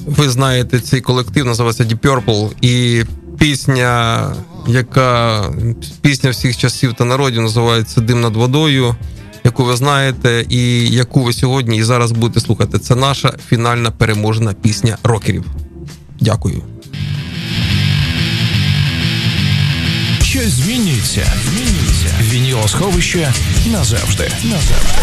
[0.07, 3.05] Ви знаєте, цей колектив називається Deep Purple, і
[3.39, 4.21] пісня,
[4.67, 5.43] яка
[6.01, 8.97] пісня всіх часів та народів називається Дим над водою,
[9.45, 12.79] яку ви знаєте, і яку ви сьогодні і зараз будете слухати.
[12.79, 15.45] Це наша фінальна переможна пісня рокерів.
[16.21, 16.63] Дякую.
[20.37, 21.33] Щось змінюється?
[21.45, 22.15] Змінюється.
[22.21, 23.33] Вінілосховище
[23.67, 24.33] назавжди.
[24.45, 25.03] Назавжди.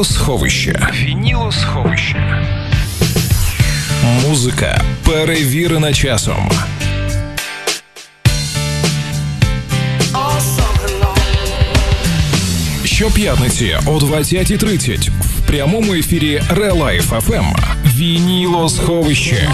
[0.00, 0.92] Вінілосховище.
[0.94, 2.46] Вінілосховище.
[4.28, 6.50] Музика перевірена часом.
[12.84, 17.56] Щоп'ятниці о 20.30 в прямому ефірі Релайф FM.
[17.96, 19.48] Вінілосховище.